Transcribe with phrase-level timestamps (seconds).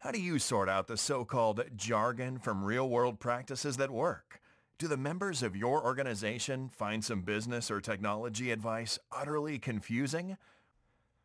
[0.00, 4.40] How do you sort out the so-called jargon from real-world practices that work?
[4.78, 10.36] Do the members of your organization find some business or technology advice utterly confusing?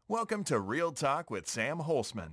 [0.07, 2.31] Welcome to Real Talk with Sam Holcman.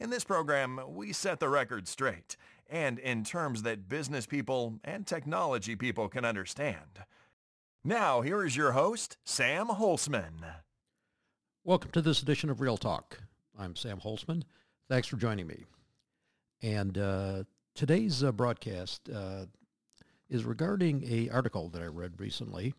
[0.00, 2.36] In this program, we set the record straight
[2.68, 7.04] and in terms that business people and technology people can understand.
[7.84, 10.56] Now, here is your host, Sam Holcman.
[11.62, 13.20] Welcome to this edition of Real Talk.
[13.56, 14.42] I'm Sam Holcman.
[14.88, 15.64] Thanks for joining me.
[16.62, 17.42] And uh,
[17.74, 19.46] today's uh, broadcast uh,
[20.28, 22.72] is regarding a article that I read recently.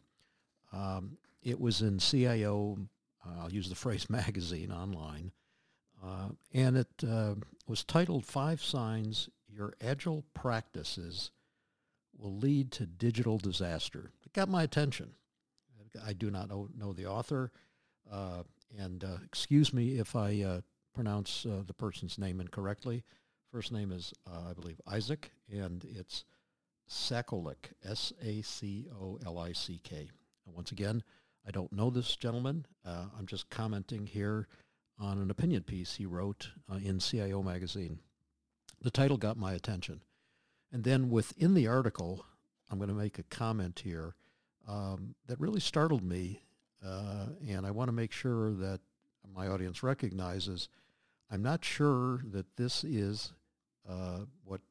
[0.72, 2.78] Um, it was in CIO,
[3.26, 5.34] uh, I'll use the phrase magazine online,
[6.02, 7.36] uh, and it uh,
[7.68, 11.32] was titled Five Signs Your Agile Practices
[12.18, 14.12] Will Lead to Digital Disaster.
[14.26, 15.12] It got my attention.
[16.06, 17.52] I do not know, know the author,
[18.78, 20.62] and excuse me if I
[20.98, 23.04] pronounce the person's name incorrectly.
[23.52, 26.26] First name is, uh, I believe, Isaac, and it's
[26.90, 28.50] Sacolick, S-A-C-O-L-I-C-K.
[30.46, 31.04] And once again,
[31.48, 32.66] I don't know this gentleman.
[32.84, 34.48] Uh, I'm just commenting here
[35.00, 38.00] on an opinion piece he wrote uh, in CIO magazine.
[38.82, 40.02] The title got my attention.
[40.72, 42.26] And then within the article,
[42.72, 44.16] I'm going to make a comment here
[44.68, 46.42] um, that really startled me,
[46.84, 48.80] uh, and I want to make sure that
[49.36, 50.70] my audience recognizes
[51.30, 53.34] I'm not sure that this is
[53.88, 54.62] uh, what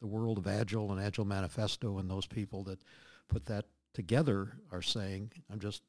[0.00, 2.80] the world of Agile and Agile Manifesto and those people that
[3.28, 5.32] put that together are saying.
[5.52, 5.82] I'm just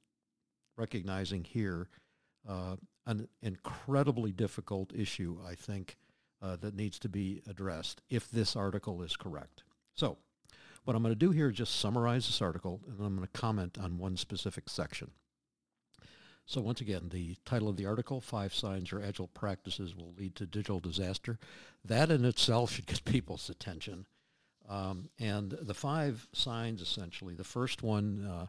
[0.77, 1.87] recognizing here
[2.47, 5.97] uh, an incredibly difficult issue, I think,
[6.41, 9.63] uh, that needs to be addressed if this article is correct.
[9.93, 10.17] So
[10.83, 13.39] what I'm going to do here is just summarize this article, and I'm going to
[13.39, 15.11] comment on one specific section.
[16.45, 20.35] So once again, the title of the article, Five Signs Your Agile Practices Will Lead
[20.35, 21.39] to Digital Disaster.
[21.85, 24.05] That in itself should get people's attention.
[24.67, 28.45] Um, and the five signs, essentially, the first one uh,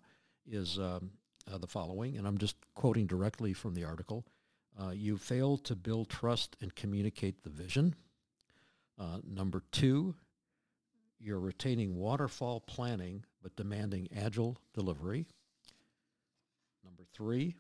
[0.47, 1.11] is um,
[1.53, 4.25] uh, the following, and I'm just quoting directly from the article.
[4.81, 7.95] Uh, you fail to build trust and communicate the vision.
[8.99, 10.15] Uh, number two,
[11.19, 15.27] you're retaining waterfall planning but demanding agile delivery.
[16.85, 17.57] Number three,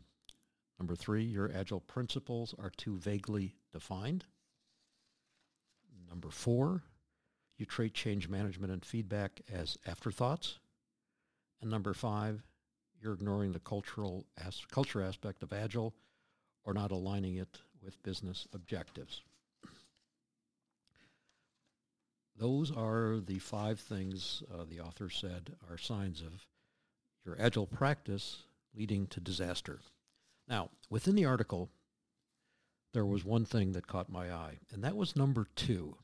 [0.83, 4.25] Number three, your agile principles are too vaguely defined.
[6.09, 6.83] Number four,
[7.57, 10.59] you treat change management and feedback as afterthoughts.
[11.61, 12.43] And number five,
[13.01, 15.95] you're ignoring the cultural as- culture aspect of agile
[16.65, 19.23] or not aligning it with business objectives.
[22.37, 26.45] Those are the five things uh, the author said are signs of
[27.25, 28.43] your agile practice
[28.75, 29.79] leading to disaster.
[30.53, 31.71] Now, within the article,
[32.93, 35.97] there was one thing that caught my eye, and that was number two.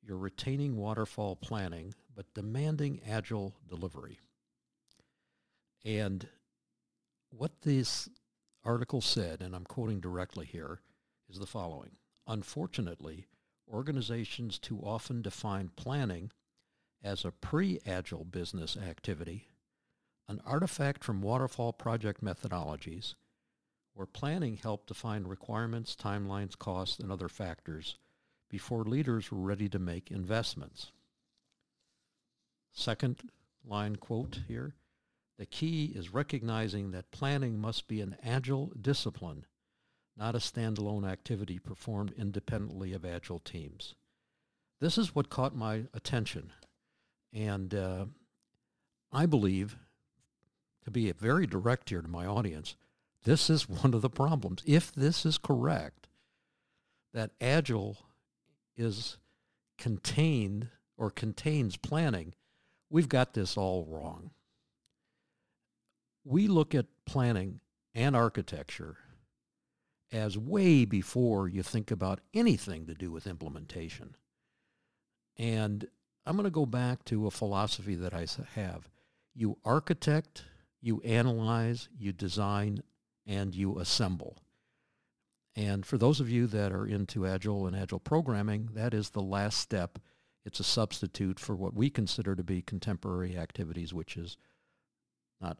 [0.00, 4.20] You're retaining waterfall planning, but demanding agile delivery.
[5.84, 6.28] And
[7.30, 8.08] what this
[8.64, 10.78] article said, and I'm quoting directly here,
[11.28, 11.96] is the following.
[12.28, 13.26] Unfortunately,
[13.68, 16.30] organizations too often define planning
[17.02, 19.48] as a pre-agile business activity,
[20.28, 23.16] an artifact from waterfall project methodologies,
[23.96, 27.96] where planning helped define requirements, timelines, costs, and other factors
[28.50, 30.92] before leaders were ready to make investments.
[32.72, 33.30] Second
[33.64, 34.74] line quote here,
[35.38, 39.46] the key is recognizing that planning must be an agile discipline,
[40.14, 43.94] not a standalone activity performed independently of agile teams.
[44.78, 46.52] This is what caught my attention.
[47.32, 48.04] And uh,
[49.10, 49.78] I believe,
[50.84, 52.76] to be very direct here to my audience,
[53.26, 54.62] this is one of the problems.
[54.64, 56.06] If this is correct,
[57.12, 57.98] that Agile
[58.76, 59.18] is
[59.76, 62.34] contained or contains planning,
[62.88, 64.30] we've got this all wrong.
[66.24, 67.60] We look at planning
[67.94, 68.96] and architecture
[70.12, 74.14] as way before you think about anything to do with implementation.
[75.36, 75.88] And
[76.24, 78.88] I'm going to go back to a philosophy that I have.
[79.34, 80.44] You architect,
[80.80, 82.82] you analyze, you design,
[83.26, 84.36] and you assemble.
[85.56, 89.22] And for those of you that are into Agile and Agile programming, that is the
[89.22, 89.98] last step.
[90.44, 94.36] It's a substitute for what we consider to be contemporary activities, which is
[95.40, 95.58] not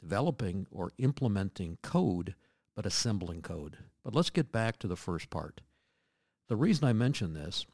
[0.00, 2.34] developing or implementing code,
[2.74, 3.76] but assembling code.
[4.02, 5.60] But let's get back to the first part.
[6.48, 7.66] The reason I mention this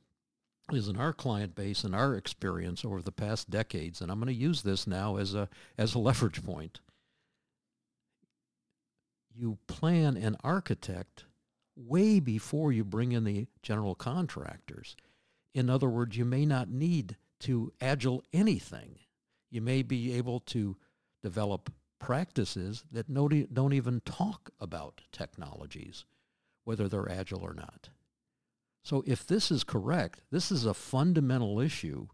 [0.73, 4.27] is in our client base and our experience over the past decades, and I'm going
[4.27, 5.49] to use this now as a,
[5.79, 6.81] as a leverage point
[9.35, 11.25] you plan and architect
[11.77, 14.97] way before you bring in the general contractors.
[15.55, 18.99] In other words, you may not need to agile anything.
[19.51, 20.77] You may be able to
[21.23, 26.05] develop practices that don't even talk about technologies,
[26.65, 27.89] whether they're agile or not.
[28.83, 32.09] So if this is correct, this is a fundamental issue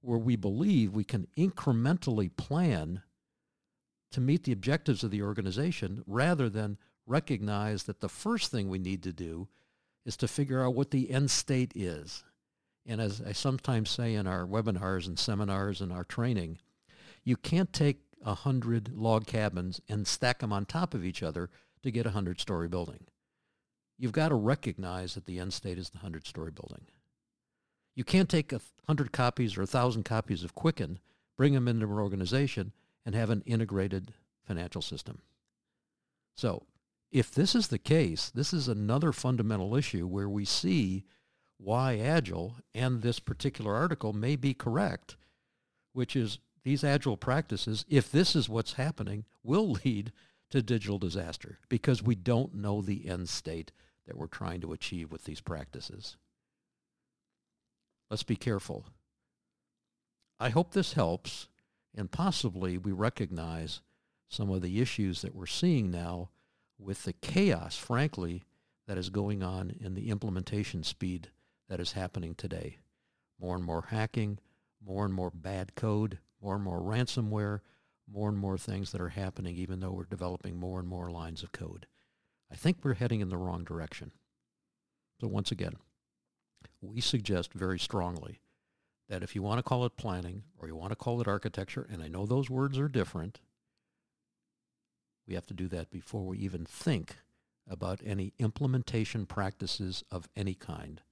[0.00, 3.02] where we believe we can incrementally plan
[4.16, 8.78] to meet the objectives of the organization rather than recognize that the first thing we
[8.78, 9.46] need to do
[10.06, 12.24] is to figure out what the end state is.
[12.86, 16.56] And as I sometimes say in our webinars and seminars and our training,
[17.24, 21.50] you can't take a hundred log cabins and stack them on top of each other
[21.82, 23.00] to get a hundred-story building.
[23.98, 26.86] You've got to recognize that the end state is the hundred-story building.
[27.94, 31.00] You can't take a hundred copies or a thousand copies of Quicken,
[31.36, 32.72] bring them into an organization,
[33.06, 34.12] and have an integrated
[34.44, 35.22] financial system.
[36.36, 36.64] So
[37.10, 41.04] if this is the case, this is another fundamental issue where we see
[41.56, 45.16] why Agile and this particular article may be correct,
[45.94, 50.12] which is these Agile practices, if this is what's happening, will lead
[50.50, 53.72] to digital disaster because we don't know the end state
[54.06, 56.16] that we're trying to achieve with these practices.
[58.10, 58.86] Let's be careful.
[60.38, 61.48] I hope this helps
[61.96, 63.80] and possibly we recognize
[64.28, 66.30] some of the issues that we're seeing now
[66.78, 68.44] with the chaos, frankly,
[68.86, 71.30] that is going on in the implementation speed
[71.68, 72.78] that is happening today.
[73.40, 74.38] More and more hacking,
[74.84, 77.60] more and more bad code, more and more ransomware,
[78.08, 81.42] more and more things that are happening even though we're developing more and more lines
[81.42, 81.86] of code.
[82.50, 84.12] I think we're heading in the wrong direction.
[85.20, 85.74] So once again,
[86.80, 88.40] we suggest very strongly
[89.08, 91.86] that if you want to call it planning or you want to call it architecture,
[91.90, 93.40] and I know those words are different,
[95.26, 97.16] we have to do that before we even think
[97.68, 101.02] about any implementation practices of any kind,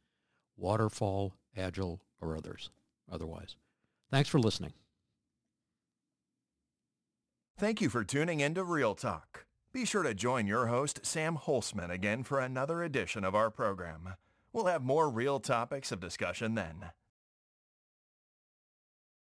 [0.57, 2.71] waterfall, agile, or others,
[3.11, 3.57] otherwise.
[4.11, 4.73] Thanks for listening.
[7.59, 9.47] Thank you for tuning in to Real Talk.
[9.73, 14.15] Be sure to join your host, Sam Holcman, again for another edition of our program.
[14.53, 16.91] We'll have more real topics of discussion then.